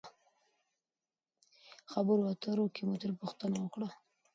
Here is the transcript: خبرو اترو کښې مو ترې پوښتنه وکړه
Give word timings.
خبرو 1.91 2.29
اترو 2.31 2.65
کښې 2.73 2.83
مو 2.87 2.95
ترې 3.01 3.13
پوښتنه 3.21 3.55
وکړه 3.59 3.89